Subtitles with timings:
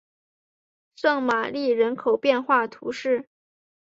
[0.95, 3.29] 圣玛丽人口变化图示